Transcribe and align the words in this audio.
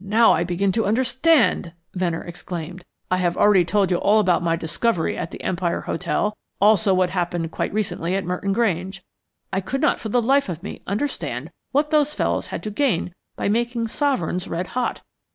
"Now 0.00 0.32
I 0.32 0.44
begin 0.44 0.72
to 0.72 0.86
understand," 0.86 1.74
Venner 1.92 2.24
exclaimed. 2.24 2.86
"I 3.10 3.18
have 3.18 3.36
already 3.36 3.66
told 3.66 3.90
you 3.90 3.98
all 3.98 4.18
about 4.18 4.42
my 4.42 4.56
discovery 4.56 5.14
at 5.14 5.30
the 5.30 5.42
Empire 5.44 5.82
Hotel, 5.82 6.32
also 6.58 6.94
what 6.94 7.10
happened 7.10 7.50
quite 7.50 7.74
recently 7.74 8.14
at 8.14 8.24
Merton 8.24 8.54
Grange. 8.54 9.02
I 9.52 9.60
could 9.60 9.82
not 9.82 10.00
for 10.00 10.08
the 10.08 10.22
life 10.22 10.48
of 10.48 10.62
me 10.62 10.80
understand 10.86 11.50
what 11.70 11.90
those 11.90 12.14
fellows 12.14 12.46
had 12.46 12.62
to 12.62 12.70
gain 12.70 13.12
by 13.36 13.50
making 13.50 13.88
sovereigns 13.88 14.48
red 14.48 14.68
hot. 14.68 15.02